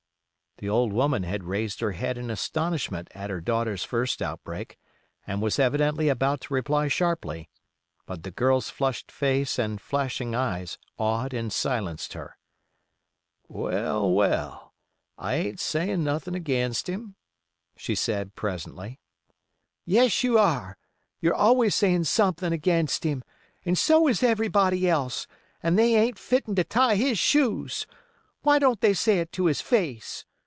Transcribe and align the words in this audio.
The 0.57 0.69
old 0.69 0.93
woman 0.93 1.23
had 1.23 1.45
raised 1.45 1.79
her 1.79 1.93
head 1.93 2.19
in 2.19 2.29
astonishment 2.29 3.07
at 3.15 3.31
her 3.31 3.41
daughter's 3.41 3.83
first 3.83 4.21
outbreak, 4.21 4.77
and 5.25 5.41
was 5.41 5.57
evidently 5.57 6.07
about 6.07 6.39
to 6.41 6.53
reply 6.53 6.87
sharply; 6.87 7.49
but 8.05 8.21
the 8.21 8.29
girl's 8.29 8.69
flushed 8.69 9.11
face 9.11 9.57
and 9.57 9.81
flashing 9.81 10.35
eyes 10.35 10.77
awed 10.99 11.33
and 11.33 11.51
silenced 11.51 12.13
her. 12.13 12.37
"Well, 13.47 14.11
well, 14.11 14.75
I 15.17 15.33
ain't 15.33 15.59
sayin' 15.59 16.03
nothin' 16.03 16.35
against 16.35 16.87
him," 16.87 17.15
she 17.75 17.95
said, 17.95 18.35
presently. 18.35 18.99
"Yes, 19.83 20.23
you 20.23 20.37
air—you're 20.37 21.33
always 21.33 21.73
sayin' 21.73 22.03
somethin' 22.03 22.53
against 22.53 23.03
him—and 23.03 23.79
so 23.79 24.07
is 24.07 24.21
everybody 24.21 24.87
else—and 24.87 25.79
they 25.79 25.95
ain't 25.95 26.19
fitten 26.19 26.53
to 26.53 26.63
tie 26.63 26.97
his 26.97 27.17
shoes. 27.17 27.87
Why 28.43 28.59
don't 28.59 28.81
they 28.81 28.93
say 28.93 29.21
it 29.21 29.31
to 29.31 29.47
his 29.47 29.59
face! 29.61 30.23